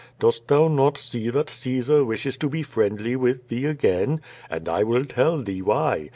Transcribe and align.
Dost 0.17 0.47
thou 0.47 0.67
not 0.67 0.97
see 0.97 1.29
that 1.29 1.47
Caesar 1.47 2.03
wishes 2.03 2.35
to 2.37 2.49
be 2.49 2.63
friendly 2.63 3.15
with 3.15 3.49
thee 3.49 3.67
again? 3.67 4.19
And 4.49 4.67
I 4.67 4.81
will 4.81 5.05
tell 5.05 5.43
thee 5.43 5.61
why. 5.61 6.09